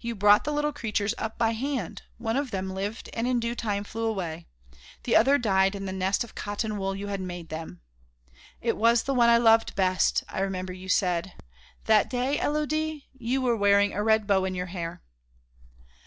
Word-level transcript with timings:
You 0.00 0.14
brought 0.14 0.44
the 0.44 0.54
little 0.54 0.72
creatures 0.72 1.14
up 1.18 1.36
by 1.36 1.50
hand; 1.50 2.00
one 2.16 2.38
of 2.38 2.50
them 2.50 2.70
lived 2.70 3.10
and 3.12 3.26
in 3.28 3.38
due 3.38 3.54
time 3.54 3.84
flew 3.84 4.06
away. 4.06 4.46
The 5.02 5.14
other 5.14 5.36
died 5.36 5.74
in 5.74 5.84
the 5.84 5.92
nest 5.92 6.24
of 6.24 6.34
cotton 6.34 6.78
wool 6.78 6.96
you 6.96 7.08
had 7.08 7.20
made 7.20 7.50
him. 7.50 7.82
'It 8.62 8.74
was 8.74 9.02
the 9.02 9.12
one 9.12 9.28
I 9.28 9.36
loved 9.36 9.74
best,' 9.74 10.24
I 10.30 10.40
remember 10.40 10.72
you 10.72 10.88
said. 10.88 11.34
That 11.84 12.08
day, 12.08 12.38
Élodie, 12.40 13.02
you 13.12 13.42
were 13.42 13.54
wearing 13.54 13.92
a 13.92 14.02
red 14.02 14.26
bow 14.26 14.46
in 14.46 14.54
your 14.54 14.64
hair." 14.72 15.02